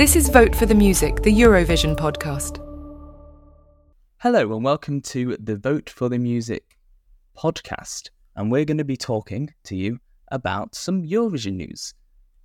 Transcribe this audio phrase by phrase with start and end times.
[0.00, 2.56] This is Vote for the Music, the Eurovision podcast.
[4.16, 6.78] Hello, and welcome to the Vote for the Music
[7.36, 8.08] podcast.
[8.34, 11.92] And we're going to be talking to you about some Eurovision news.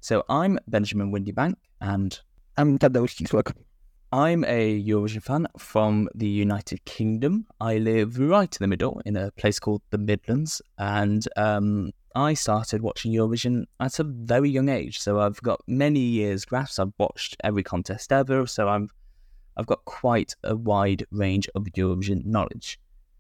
[0.02, 2.20] So I'm Benjamin Windybank, and
[2.58, 3.54] I'm Tadeusz Kisłak.
[4.12, 7.46] I'm a Eurovision fan from the United Kingdom.
[7.62, 12.34] I live right in the middle in a place called the Midlands, and um, I
[12.34, 15.00] started watching Eurovision at a very young age.
[15.00, 16.80] So I've got many years graphs.
[16.80, 18.48] I've watched every contest ever.
[18.48, 18.90] So I'm
[19.58, 22.80] I've got quite a wide range of Eurovision knowledge.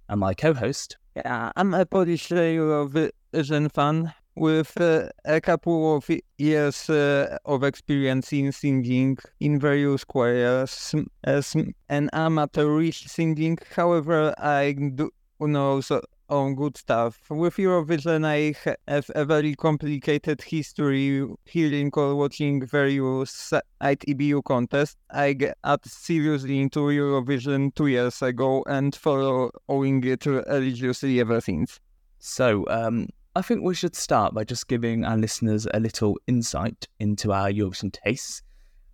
[0.09, 6.89] And my co-host, yeah, I'm a Polish Eurovision fan with uh, a couple of years
[6.89, 11.55] uh, of experience in singing in various choirs as
[11.89, 13.57] an amateur singing.
[13.75, 15.09] However, I do
[15.39, 15.91] know knows
[16.30, 17.20] on good stuff.
[17.30, 18.55] With Eurovision, I
[18.88, 24.98] have a very complicated history hearing or watching various ITBU contests.
[25.12, 31.79] I got seriously into Eurovision two years ago and following it religiously ever since.
[32.20, 36.87] So, um, I think we should start by just giving our listeners a little insight
[36.99, 38.41] into our Eurovision tastes.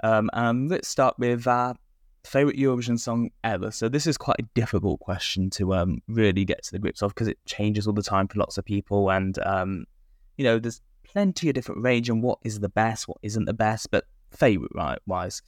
[0.03, 0.31] Um,
[0.67, 1.75] let's start with our
[2.23, 3.71] favorite Eurovision song ever.
[3.71, 7.13] So this is quite a difficult question to um, really get to the grips of
[7.13, 9.85] because it changes all the time for lots of people, and um,
[10.37, 13.53] you know there's plenty of different range and what is the best, what isn't the
[13.53, 15.41] best, but favorite right wise.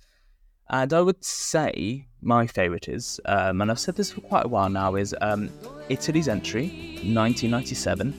[0.70, 4.48] And I would say my favourite is, um, and I've said this for quite a
[4.48, 5.50] while now, is um,
[5.90, 6.68] Italy's entry,
[7.04, 8.14] 1997,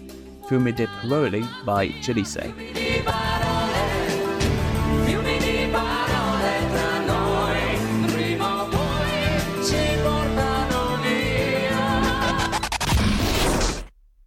[0.49, 3.34] Fiumi di Parole by Jalisse.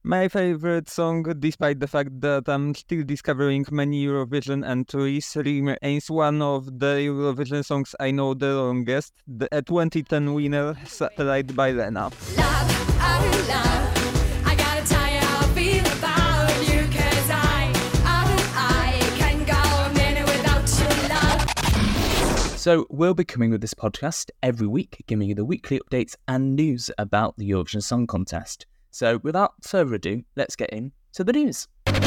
[0.08, 6.42] My favorite song, despite the fact that I'm still discovering many Eurovision entries, remains one
[6.42, 12.10] of the Eurovision songs I know the longest, the 2010 winner, Satellite by Lena.
[22.56, 26.56] So, we'll be coming with this podcast every week, giving you the weekly updates and
[26.56, 28.68] news about the Eurovision Song Contest.
[28.98, 31.68] So, without further ado, let's get into the news.
[31.86, 32.02] This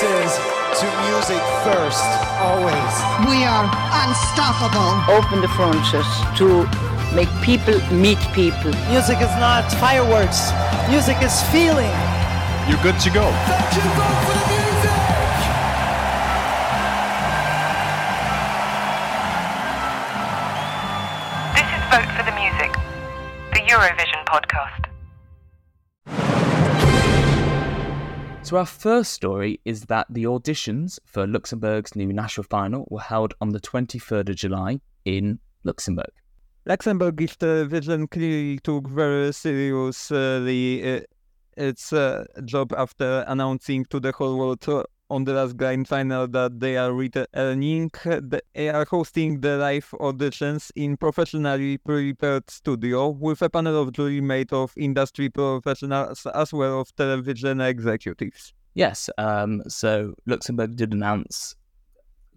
[0.00, 0.32] is
[0.80, 2.08] to music first,
[2.40, 2.94] always.
[3.28, 3.68] We are
[4.00, 4.96] unstoppable.
[5.12, 6.08] Open the frontiers
[6.38, 6.66] to
[7.14, 8.72] make people meet people.
[8.88, 10.52] Music is not fireworks,
[10.88, 11.92] music is feeling.
[12.66, 13.30] You're good to go.
[13.44, 14.88] Thank you for the music.
[21.52, 22.83] This is Vote for the Music, the
[23.74, 24.84] Eurovision podcast.
[28.46, 33.34] So, our first story is that the auditions for Luxembourg's new national final were held
[33.40, 36.12] on the 23rd of July in Luxembourg.
[36.68, 41.00] Luxembourgish television clearly took very seriously uh,
[41.56, 44.60] its uh, job after announcing to the whole world
[45.10, 47.90] on the last grand final that they are returning.
[48.04, 54.20] They are hosting the live auditions in professionally prepared studio with a panel of jury
[54.20, 58.54] made of industry professionals as well as television executives.
[58.74, 61.54] Yes, um, so Luxembourg did announce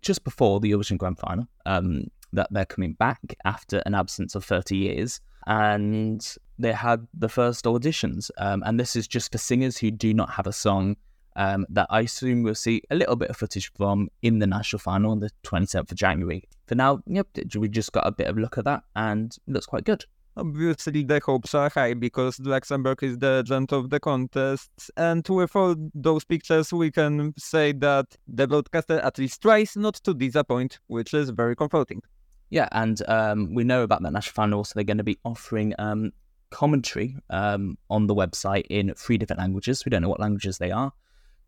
[0.01, 4.45] just before the Eurovision Grand Final um, that they're coming back after an absence of
[4.45, 5.19] 30 years.
[5.47, 6.21] And
[6.59, 8.29] they had the first auditions.
[8.37, 10.97] Um, and this is just for singers who do not have a song
[11.37, 14.79] um, that I assume we'll see a little bit of footage from in the national
[14.79, 16.43] final on the 27th of January.
[16.65, 19.53] For now, yep, we just got a bit of a look at that and it
[19.53, 20.03] looks quite good.
[20.35, 24.69] Obviously, the hopes are high because Luxembourg is the legend of the contest.
[24.95, 29.95] And with all those pictures, we can say that the broadcaster at least tries not
[29.95, 32.03] to disappoint, which is very comforting.
[32.49, 35.73] Yeah, and um, we know about that national final, so they're going to be offering
[35.79, 36.11] um,
[36.51, 39.85] commentary um, on the website in three different languages.
[39.85, 40.93] We don't know what languages they are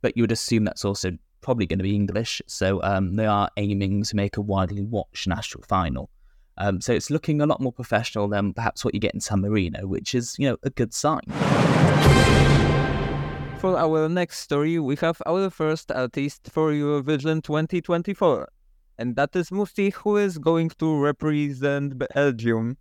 [0.01, 1.11] but you would assume that's also
[1.41, 2.41] probably going to be English.
[2.47, 6.09] So um, they are aiming to make a widely watched national final.
[6.57, 9.39] Um, so it's looking a lot more professional than perhaps what you get in San
[9.41, 11.21] Marino, which is, you know, a good sign.
[13.59, 18.49] For our next story, we have our first artist for Eurovision 2024,
[18.97, 22.77] and that is Mustii, who is going to represent Belgium.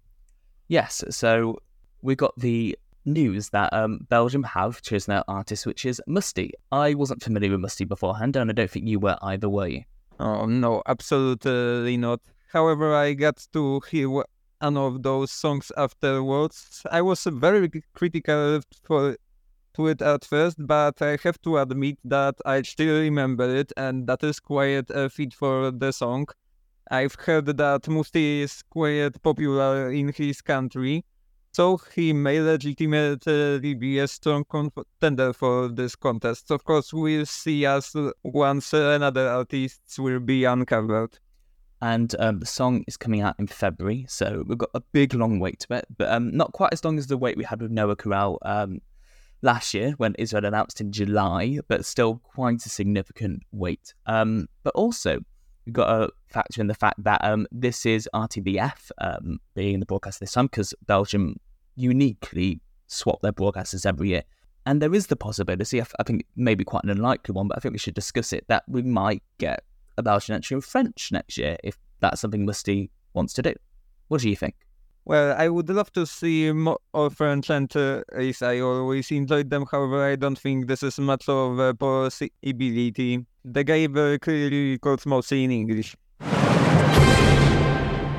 [0.68, 1.58] Yes, so
[2.02, 2.76] we got the
[3.12, 6.50] news that um, Belgium have chosen their artist, which is Mustii.
[6.72, 9.82] I wasn't familiar with Mustii beforehand, and I don't think you were either, were you?
[10.20, 12.20] Oh, no, absolutely not.
[12.52, 14.24] However, I got to hear one
[14.60, 16.82] of those songs afterwards.
[16.90, 19.16] I was very critical for
[19.74, 24.06] to it at first, but I have to admit that I still remember it, and
[24.08, 26.26] that is quite a feat for the song.
[26.90, 31.04] I've heard that Mustii is quite popular in his country,
[31.58, 36.52] so he may legitimately be a strong contender for this contest.
[36.52, 41.18] Of course, we'll see as once another artists will be uncovered.
[41.82, 45.40] And um, the song is coming out in February, so we've got a big long
[45.40, 47.72] wait to it, but um, not quite as long as the wait we had with
[47.72, 48.78] Noa Kirel um,
[49.42, 53.94] last year when Israel announced in July, but still quite a significant wait.
[54.06, 55.18] Um, but also,
[55.66, 59.86] we've got to factor in the fact that um, this is RTBF um, being the
[59.86, 61.34] broadcast this time because Belgium
[61.78, 64.24] uniquely swap their broadcasters every year.
[64.66, 67.72] And there is the possibility, I think maybe quite an unlikely one, but I think
[67.72, 69.62] we should discuss it, that we might get
[69.96, 73.54] a Belgian entry in French next year if that's something Mustii wants to do.
[74.08, 74.54] What do you think?
[75.04, 76.78] Well, I would love to see more
[77.10, 78.42] French entries.
[78.42, 79.64] I always enjoyed them.
[79.70, 83.24] However, I don't think this is much of a possibility.
[83.42, 85.96] The guy very clearly records mostly in English.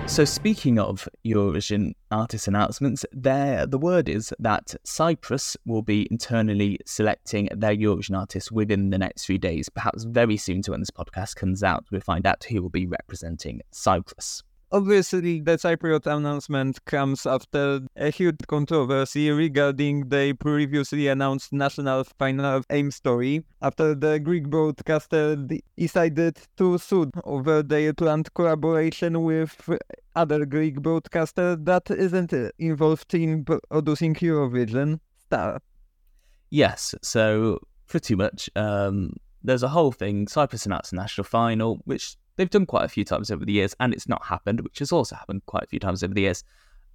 [0.10, 6.80] So speaking of Eurovision artist announcements, there the word is that Cyprus will be internally
[6.86, 9.70] selecting their Eurovision artists within the next few days.
[9.70, 12.88] Perhaps very soon to when this podcast comes out, we'll find out who will be
[12.88, 14.44] representing Cyprus.
[14.72, 22.62] Obviously, the Cypriot announcement comes after a huge controversy regarding the previously announced national final
[22.70, 25.36] Fame Story, after the Greek broadcaster
[25.76, 29.70] decided to sue over their planned collaboration with
[30.16, 35.60] other Greek broadcaster that isn't involved in producing Eurovision Star.
[36.52, 37.58] Yes, so
[37.88, 38.52] pretty much.
[38.56, 39.14] Um,
[39.44, 40.28] there's a whole thing.
[40.28, 43.94] Cyprus announced national final, which they've done quite a few times over the years, and
[43.94, 46.46] it's not happened, which has also happened quite a few times over the years.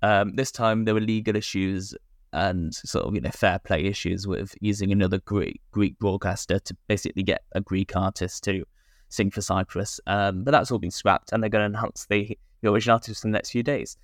[0.03, 1.95] Um, this time there were legal issues
[2.33, 6.77] and sort of you know fair play issues with using another Greek Greek broadcaster to
[6.89, 8.65] basically get a Greek artist to
[9.11, 10.01] sing for Cyprus.
[10.07, 13.23] Um, but that's all been scrapped, and they're going to announce the, the original artist
[13.25, 13.99] in the next few days.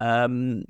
[0.00, 0.64] Um,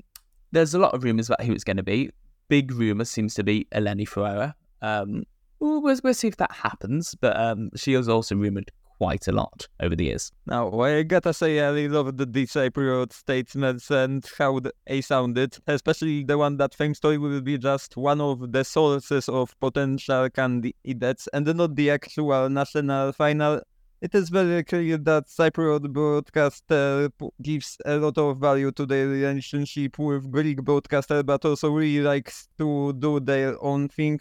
[0.53, 2.11] there's a lot of rumors about who it's going to be.
[2.49, 4.53] Big rumor seems to be Eleni Foureira.
[4.83, 5.25] Um,
[5.61, 9.67] we'll, we'll, see if that happens, but um, she was also rumored quite a lot
[9.81, 10.31] over the years.
[10.47, 16.37] Now, I gotta say, I loved the Cypriot statements and how they sounded, especially the
[16.37, 21.47] one that Fame Story will be just one of the sources of potential candidates and
[21.47, 23.63] not the actual national final.
[24.03, 27.11] It is very clear that Cypriot broadcaster
[27.41, 32.49] gives a lot of value to their relationship with Greek broadcaster, but also really likes
[32.59, 34.21] to do their own thing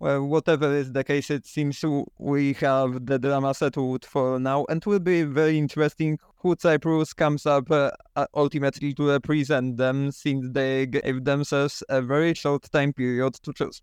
[0.00, 1.84] well, whatever is the case, it seems
[2.18, 7.46] we have the drama settled for now, and will be very interesting who Cyprus comes
[7.46, 12.92] up uh, uh, ultimately to represent them, since they gave themselves a very short time
[12.92, 13.82] period to choose.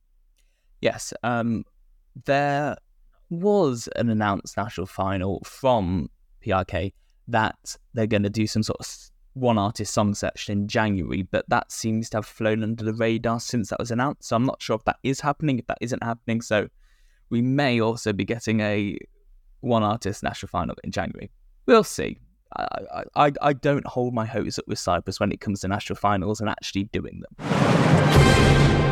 [0.81, 1.65] Yes, um,
[2.25, 2.77] there
[3.29, 6.09] was an announced national final from
[6.45, 6.93] PRK
[7.27, 8.85] that they're going to do some sort of
[9.35, 13.39] one artist song section in January, but that seems to have flown under the radar
[13.39, 14.29] since that was announced.
[14.29, 16.41] So I'm not sure if that is happening, if that isn't happening.
[16.41, 16.69] So
[17.29, 18.97] we may also be getting a
[19.59, 21.29] one artist national final in January.
[21.65, 22.17] We'll see.
[22.57, 25.97] I, I, I don't hold my hopes up with Cyprus when it comes to national
[25.97, 28.84] finals and actually doing them.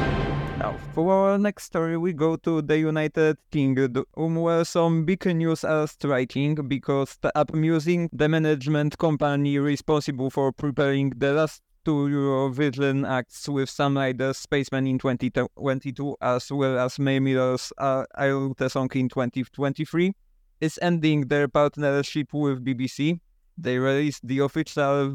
[0.60, 5.64] Now, for our next story, we go to the United Kingdom, where some big news
[5.64, 13.08] are striking because the TAP the management company responsible for preparing the last two Eurovision
[13.08, 18.72] acts with Sam Ryder's Spaceman in 2022, as well as Mae Muller's uh, I Wrote
[18.72, 20.14] Song in 2023,
[20.62, 23.20] is ending their partnership with BBC.
[23.58, 25.10] They released the official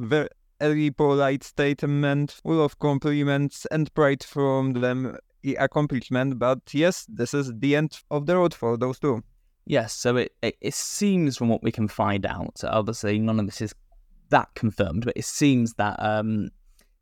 [0.61, 5.17] very polite statement full of compliments and pride from them
[5.57, 6.39] accomplishment.
[6.39, 9.23] But yes, this is the end of the road for those two.
[9.67, 13.47] Yes, so it, it, it seems from what we can find out, obviously none of
[13.47, 13.75] this is
[14.31, 16.49] that confirmed, but it seems that um,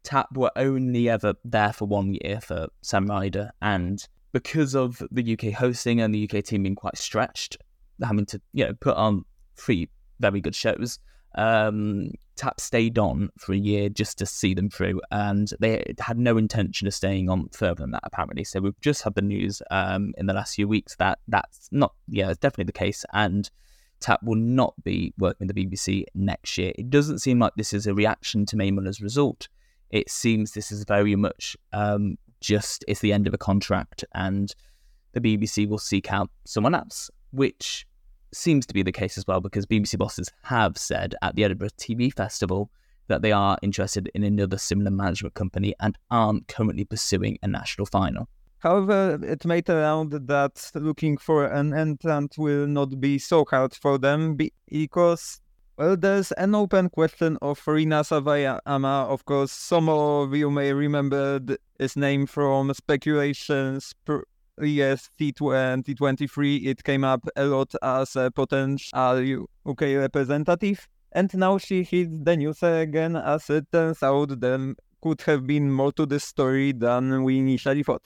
[0.02, 5.32] TAP were only ever there for one year for Sam Ryder, and because of the
[5.32, 7.56] UK hosting and the UK team being quite stretched,
[8.02, 9.24] having to you know put on
[9.56, 9.88] three
[10.20, 10.98] very good shows,
[11.36, 16.18] um, Tap stayed on for a year just to see them through, and they had
[16.18, 18.44] no intention of staying on further than that, apparently.
[18.44, 21.94] So we've just had the news um, in the last few weeks that that's not,
[22.08, 23.50] yeah, it's definitely the case, and
[24.00, 26.72] Tap will not be working with the BBC next year.
[26.76, 29.48] It doesn't seem like this is a reaction to Mae Muller's result.
[29.88, 34.54] It seems this is very much um, just it's the end of a contract, and
[35.12, 37.86] the BBC will seek out someone else, which
[38.32, 41.70] seems to be the case as well because BBC bosses have said at the Edinburgh
[41.78, 42.70] TV Festival
[43.08, 47.86] that they are interested in another similar management company and aren't currently pursuing a national
[47.86, 48.28] final.
[48.58, 53.74] However, it may turn out that looking for an entrant will not be so hard
[53.74, 55.40] for them because,
[55.76, 59.06] well, there's an open question of Rina Sawayama.
[59.06, 61.40] Of course, some of you may remember
[61.78, 63.94] his name from speculations
[64.60, 70.88] yes, T2023, it came up a lot as a potential UK representative.
[71.12, 75.70] And now she hits the news again, as it turns out there could have been
[75.70, 78.02] more to this story than we initially thought.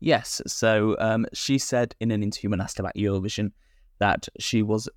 [0.00, 3.52] Yes, so um, she said in an interview when asked about Eurovision
[3.98, 4.88] that she was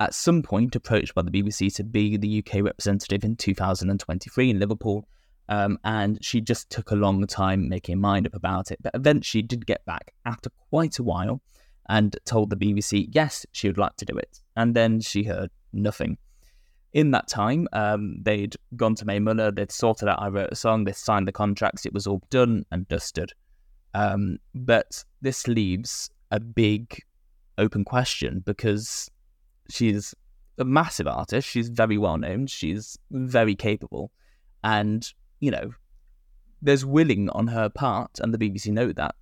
[0.00, 4.58] at some point approached by the BBC to be the UK representative in 2023 in
[4.58, 5.06] Liverpool
[5.50, 8.78] um, and she just took a long time making mind up about it.
[8.80, 11.42] But eventually did get back after quite a while
[11.88, 14.40] and told the BBC, yes, she would like to do it.
[14.56, 16.16] And then she heard nothing.
[16.92, 20.56] In that time, um, they'd gone to Mae Muller, they'd sorted out I wrote a
[20.56, 23.32] song, they signed the contracts, it was all done and dusted.
[23.92, 27.02] Um, but this leaves a big
[27.58, 29.10] open question because
[29.68, 30.14] she's
[30.58, 34.12] a massive artist, she's very well known, she's very capable.
[34.62, 35.72] And you know,
[36.62, 39.14] there's willing on her part, and the BBC know that,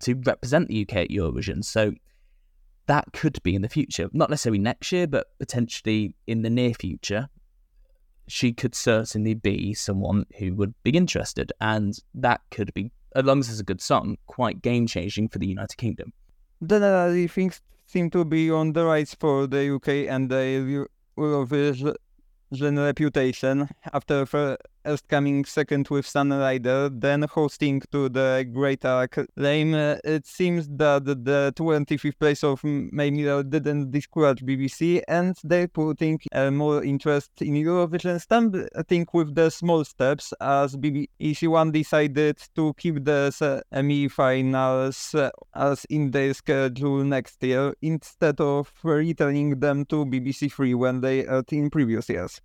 [0.00, 1.64] to represent the UK at Eurovision.
[1.64, 1.92] So
[2.86, 6.72] that could be in the future, not necessarily next year, but potentially in the near
[6.72, 7.28] future.
[8.26, 13.40] She could certainly be someone who would be interested, and that could be, as long
[13.40, 16.12] as it's a good song, quite game changing for the United Kingdom.
[16.60, 21.94] The things seem to be on the rise for the UK and the Eurovision
[22.50, 24.26] reputation after
[24.84, 29.74] first coming second with Sam Ryder, then hosting to the Great Acclaim.
[29.74, 36.50] It seems that the 25th place of Muller didn't discourage BBC and they're putting uh,
[36.50, 43.04] more interest in Eurovision starting with the small steps as BBC One decided to keep
[43.04, 50.52] the semi-finals uh, as in their schedule next year instead of returning them to BBC
[50.52, 52.40] Three when they aired in previous years.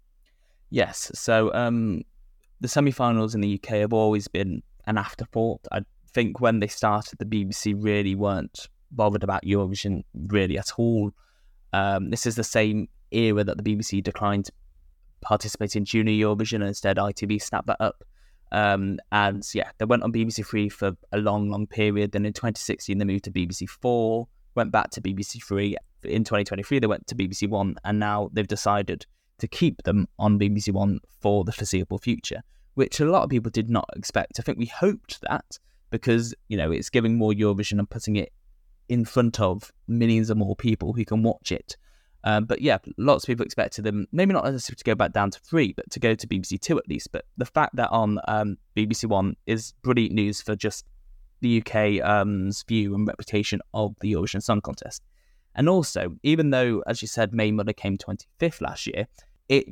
[0.70, 2.02] Yes, so um,
[2.64, 5.60] the semi-finals in the UK have always been an afterthought.
[5.72, 5.82] I
[6.14, 11.12] think when they started, the BBC really weren't bothered about Eurovision really at all.
[11.74, 14.54] Um, this is the same era that the BBC declined to
[15.20, 18.02] participate in Junior Eurovision, and instead ITV snapped that up.
[18.54, 22.14] Um, and yeah, they went on BBC Three for a long, long period.
[22.14, 25.76] Then in 2016, they moved to BBC Four, went back to BBC Three.
[26.04, 29.06] In 2023, they went to BBC One, and now they've decided
[29.40, 32.42] to keep them on BBC One for the foreseeable future,
[32.76, 34.40] which a lot of people did not expect.
[34.40, 35.58] I think we hoped that
[35.90, 38.32] because, you know, it's giving more Eurovision and putting it
[38.90, 41.78] in front of millions of more people who can watch it.
[42.26, 45.32] Um, but yeah, lots of people expected them, maybe not necessarily to go back down
[45.32, 47.10] to three, but to go to BBC Two at least.
[47.12, 50.86] But the fact that on um, BBC One is brilliant news for just
[51.42, 55.04] the UK's um, view and reputation of the Eurovision Song Contest.
[55.56, 59.08] And also, even though, as you said, Mae Muller came 25th last year,
[59.50, 59.68] it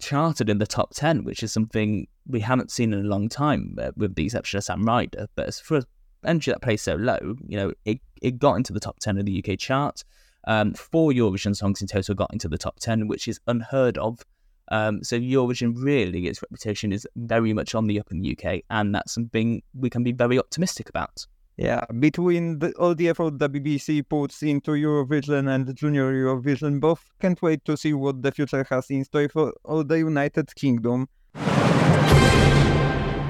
[0.00, 3.76] charted in the top 10, which is something we haven't seen in a long time,
[3.80, 5.28] uh, with the exception of Sam Ryder.
[5.36, 5.82] But as for
[6.24, 9.26] entry that plays so low, you know, it, it got into the top 10 of
[9.26, 10.02] the UK chart.
[10.44, 14.20] Um, four Eurovision songs in total got into the top 10, which is unheard of.
[14.68, 18.62] Um, so Eurovision really, its reputation is very much on the up in the UK,
[18.70, 21.26] and that's something we can be very optimistic about.
[21.62, 26.80] Yeah, between the, all the effort the BBC puts into Eurovision and the Junior Eurovision,
[26.80, 30.52] both can't wait to see what the future has in store for all the United
[30.56, 31.08] Kingdom.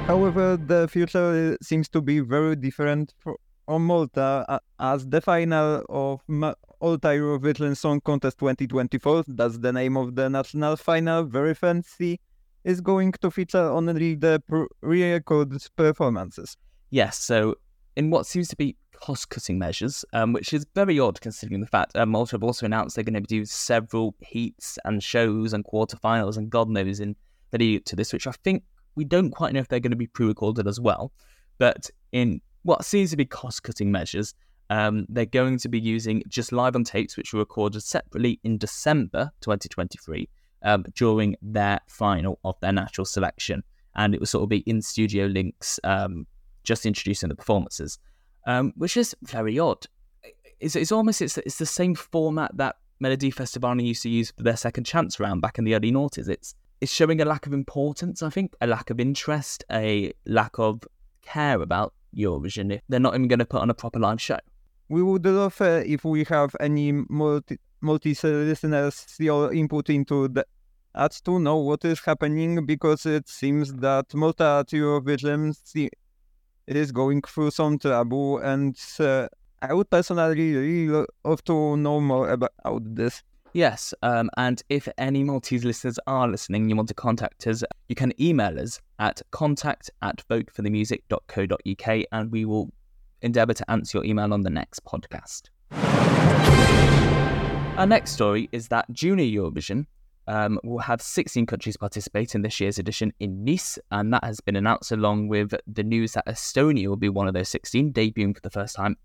[0.06, 3.36] However, the future uh, seems to be very different for
[3.68, 9.98] on Malta uh, as the final of Malta Eurovision Song Contest 2024, that's the name
[9.98, 12.18] of the national final, very fancy,
[12.64, 16.56] is going to feature only the pre-recorded performances.
[16.88, 17.56] Yes, so
[17.96, 21.66] in what seems to be cost cutting measures, um, which is very odd considering the
[21.66, 25.64] fact um, Malta have also announced they're going to do several heats and shows and
[25.64, 27.16] quarterfinals and God knows in
[27.50, 28.62] the lead to this, which I think
[28.94, 31.12] we don't quite know if they're going to be pre recorded as well.
[31.58, 34.34] But in what seems to be cost cutting measures,
[34.70, 38.56] um, they're going to be using just live on tapes, which were recorded separately in
[38.56, 40.28] December 2023
[40.62, 43.62] um, during their final of their natural selection.
[43.94, 46.26] And it will sort of be in studio links um,
[46.62, 47.98] just introducing the performances,
[48.46, 49.86] um, which is very odd.
[50.60, 54.56] It's, it's almost it's, it's the same format that Melodifestivalen used to use for their
[54.56, 56.28] second chance round back in the early noughties.
[56.28, 60.58] It's it's showing a lack of importance, I think, a lack of interest, a lack
[60.58, 60.82] of
[61.22, 64.38] care about Eurovision if they're not even going to put on a proper live show.
[64.88, 70.46] We would love uh, if we have any multi multi listeners your input into that
[71.24, 75.56] to know what is happening because it seems that Malta Eurovision
[76.66, 79.28] is going through some trouble, and uh,
[79.60, 82.52] I would personally really love to know more about
[82.94, 83.22] this.
[83.54, 87.94] Yes, um, and if any Maltese listeners are listening you want to contact us, you
[87.94, 92.70] can email us at contact at voteforthemusic.co.uk and we will
[93.20, 95.50] endeavour to answer your email on the next podcast.
[97.76, 99.84] Our next story is that Junior Eurovision
[100.32, 104.40] um, will have 16 countries participate in this year's edition in Nice, and that has
[104.40, 108.34] been announced along with the news that Estonia will be one of those 16, debuting
[108.34, 108.96] for the first time.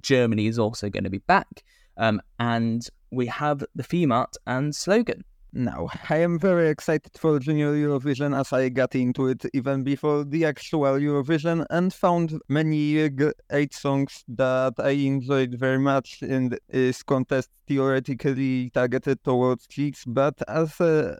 [0.00, 1.64] Germany is also going to be back,
[1.96, 5.24] um, and we have the theme art and slogan.
[5.52, 10.24] Now, I am very excited for Junior Eurovision as I got into it even before
[10.24, 17.02] the actual Eurovision and found many great songs that I enjoyed very much in this
[17.02, 21.16] contest theoretically targeted towards kids, but as uh,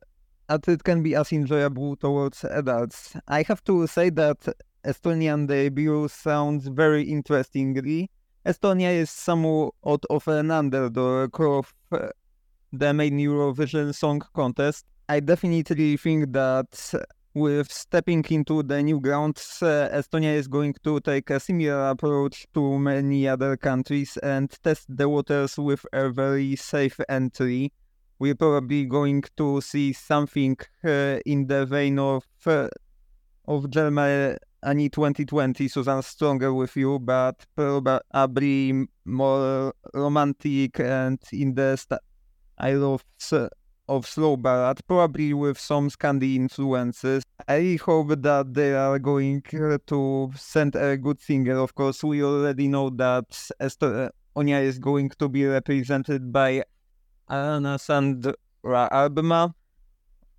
[0.48, 3.16] as it can be as enjoyable towards adults.
[3.26, 4.38] I have to say that
[4.84, 8.10] Estonian debut sounds very interestingly
[8.46, 12.08] Estonia is somewhat out of an underdog of uh,
[12.72, 14.86] the main Eurovision Song Contest.
[15.08, 16.94] I definitely think that
[17.34, 22.46] with stepping into the new grounds, uh, Estonia is going to take a similar approach
[22.54, 27.72] to many other countries and test the waters with a very safe entry.
[28.18, 32.68] We're probably going to see something uh, in the vein of uh,
[33.46, 41.76] of Germany any 2020 Susan stronger with you, but probably more romantic and in the
[42.60, 43.04] style love
[43.88, 47.24] of slow ballad, probably with some Scandi influences.
[47.48, 51.58] I hope that they are going to send a good singer.
[51.58, 56.62] Of course, we already know that Estonia is going to be represented by
[57.28, 59.54] Anna Sandra Albema.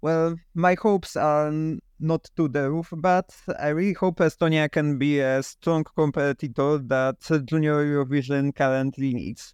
[0.01, 1.51] Well, my hopes are
[1.99, 7.19] not to the roof, but I really hope Estonia can be a strong competitor that
[7.45, 9.53] Junior Eurovision currently needs.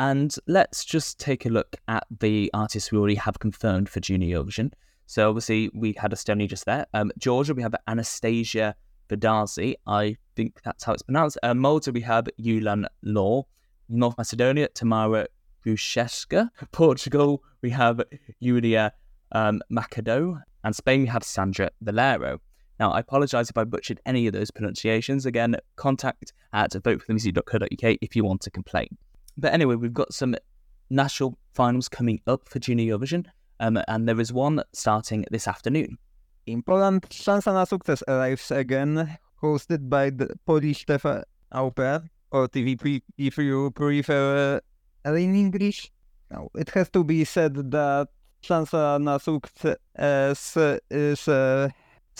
[0.00, 4.42] And let's just take a look at the artists we already have confirmed for Junior
[4.42, 4.72] Eurovision.
[5.04, 6.86] So obviously we had Estonia just there.
[6.94, 8.74] Um, Georgia, we have Anastasia
[9.10, 9.74] Verdazi.
[9.86, 11.36] I think that's how it's pronounced.
[11.42, 13.44] Uh, Malta, we have Yulan Law.
[13.90, 15.26] North Macedonia, Tamara
[15.66, 16.48] Grujeska.
[16.72, 18.00] Portugal, we have
[18.40, 18.94] Julia
[19.32, 22.40] um, Machado and Spain we have Sandra Valero.
[22.78, 25.26] Now, I apologise if I butchered any of those pronunciations.
[25.26, 28.96] Again, contact at voteforthemusic.co.uk if you want to complain.
[29.36, 30.36] But anyway, we've got some
[30.90, 33.26] national finals coming up for Junior Eurovision,
[33.60, 35.98] um, and there is one starting this afternoon.
[36.46, 43.02] In Poland, Szansa na Sukces arrives again, hosted by the Polish TV Opera, or TVP
[43.18, 44.60] if you prefer
[45.06, 45.90] uh, in English.
[46.30, 48.08] Now, it has to be said that
[48.42, 49.76] szansa na sukces
[50.90, 51.70] is a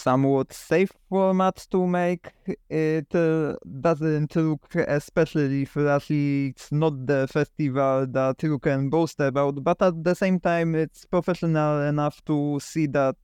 [0.01, 2.33] somewhat safe format to make.
[2.69, 6.49] It uh, doesn't look especially flashy.
[6.49, 11.05] It's not the festival that you can boast about, but at the same time, it's
[11.05, 13.17] professional enough to see that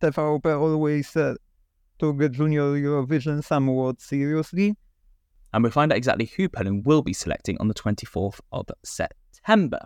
[0.00, 1.34] TVP always uh,
[1.98, 4.74] took Junior Eurovision somewhat seriously.
[5.52, 9.80] And we find out exactly who Poland will be selecting on the 24th of September.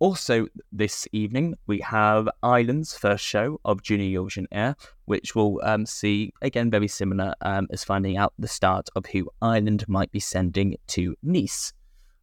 [0.00, 5.84] Also, this evening, we have Ireland's first show of Junior Eurovision Éire, which will um,
[5.84, 10.18] see, again, very similar um, as finding out the start of who Ireland might be
[10.18, 11.74] sending to Nice.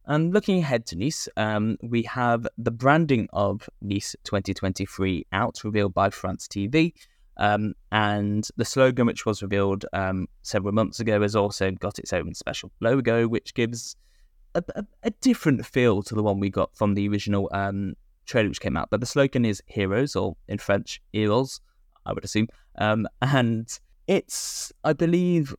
[0.06, 5.94] And looking ahead to Nice, um, we have the branding of Nice 2023 out, revealed
[5.94, 6.94] by France TV.
[7.36, 12.12] Um, and the slogan, which was revealed um, several months ago, has also got its
[12.12, 13.94] own special logo, which gives
[14.58, 17.94] a, a, a, different feel to the one we got from the original um,
[18.26, 18.88] trailer which came out.
[18.90, 21.60] But the slogan is Heroes, or in French, Heroes,
[22.06, 22.48] I would assume.
[22.76, 23.66] Um, and
[24.06, 25.54] it's, I believe,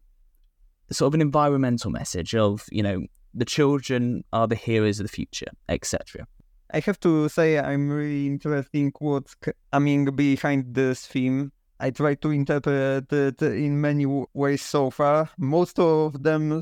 [0.91, 5.11] sort of an environmental message of, you know, the children are the heroes of the
[5.11, 6.25] future, etc.
[6.71, 9.35] I have to say I'm really interested in what's
[9.71, 11.51] coming behind this theme.
[11.79, 15.29] I try to interpret it in many ways so far.
[15.37, 16.61] Most of them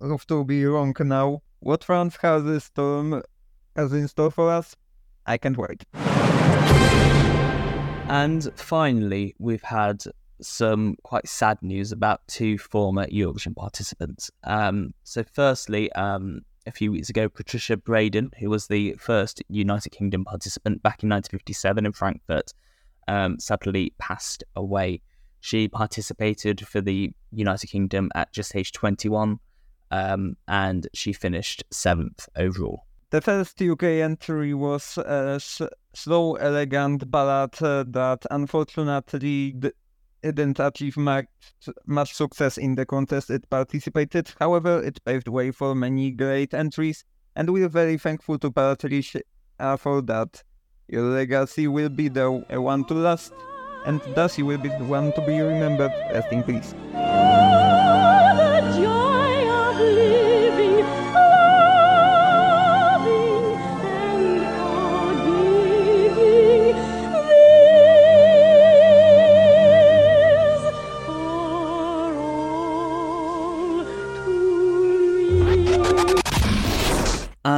[0.00, 1.42] of to be wrong now.
[1.60, 3.22] What France has in store,
[3.74, 4.76] has in store for us?
[5.26, 5.84] I can't wait.
[8.08, 10.04] And finally, we've had
[10.40, 14.30] some quite sad news about two former Eurovision participants.
[14.44, 19.90] Um, so, firstly, um, a few weeks ago, Patricia Bredin, who was the first United
[19.90, 22.52] Kingdom participant back in 1957 in Frankfurt,
[23.08, 25.00] um, sadly passed away.
[25.40, 29.38] She participated for the United Kingdom at just age 21
[29.90, 32.86] um, and she finished seventh overall.
[33.10, 35.40] The first UK entry was a
[35.94, 39.70] slow, elegant ballad uh, that unfortunately d-
[40.22, 41.26] didn't achieve much,
[41.86, 44.32] much success in the contest it participated.
[44.40, 47.04] However, it paved the way for many great entries,
[47.36, 49.20] and we're very thankful to Patricia
[49.78, 50.42] for that.
[50.88, 53.32] Your legacy will be the one to last,
[53.86, 55.92] and thus you will be the one to be remembered.
[56.12, 56.74] Rest in peace.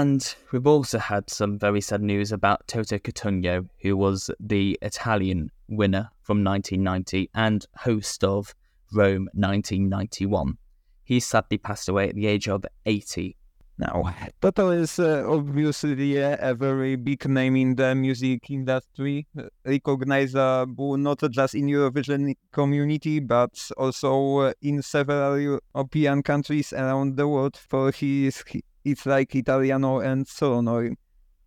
[0.00, 5.50] And we've also had some very sad news about Toto Cutugno, who was the Italian
[5.68, 8.54] winner from 1990 and host of
[8.92, 10.56] Rome 1991.
[11.02, 13.34] He sadly passed away at the age of 80.
[13.76, 19.26] Now, Toto is uh, obviously a very big name in the music industry,
[19.64, 27.26] recognizable not just in Eurovision community, but also uh, in several European countries around the
[27.26, 28.44] world for his
[28.84, 30.94] it's like Italiano and Sonoro.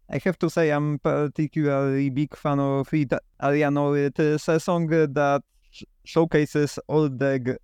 [0.09, 3.93] I have to say I'm particularly big fan of Italiano.
[3.93, 5.41] It is a song that
[6.03, 7.57] showcases all the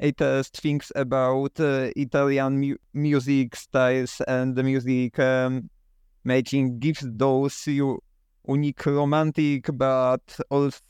[0.00, 5.68] greatest things about uh, Italian mu- music styles and the music um,
[6.24, 7.98] making gives those you
[8.48, 10.80] unique romantic but also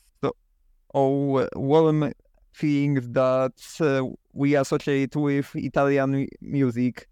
[0.95, 2.13] oh, warm
[2.55, 7.09] things that uh, we associate with Italian music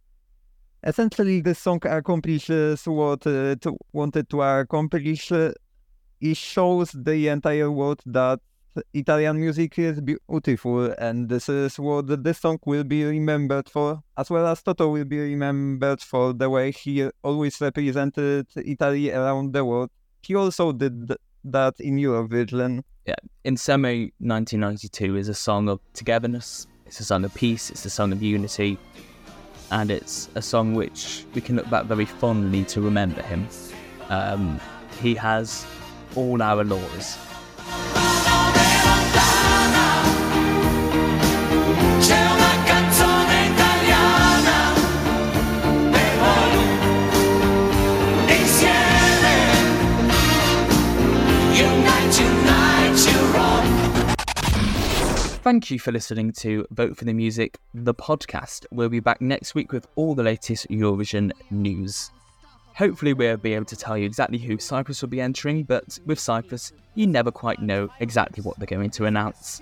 [0.85, 5.33] essentially the song accomplishes what uh, it wanted to accomplish.
[5.33, 5.53] Uh,
[6.21, 8.41] it shows the entire world that
[8.95, 14.31] Italian music is beautiful, and this is what this song will be remembered for, as
[14.31, 19.65] well as Toto will be remembered for the way he always represented Italy around the
[19.65, 19.91] world.
[20.23, 21.13] He also did
[21.45, 22.83] that in Eurovision.
[23.07, 27.91] Yeah, Insieme 1992 is a song of togetherness, it's a song of peace, it's a
[27.91, 28.79] song of unity,
[29.71, 33.47] and it's a song which we can look back very fondly to remember him.
[34.09, 34.61] Um,
[35.01, 35.65] he has
[36.17, 37.19] all our laws.
[55.51, 58.67] Thank you for listening to Vote for the Music, the podcast.
[58.71, 62.13] We'll be back next week with all the latest Eurovision news.
[62.77, 66.21] Hopefully, we'll be able to tell you exactly who Cyprus will be entering, but with
[66.21, 69.61] Cyprus, you never quite know exactly what they're going to announce.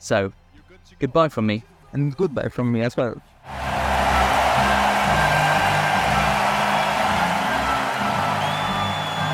[0.00, 0.32] So,
[0.98, 1.62] goodbye from me.
[1.92, 3.14] And goodbye from me as well.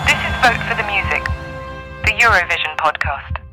[0.04, 1.24] This is Vote for the Music,
[2.04, 3.45] the Eurovision podcast.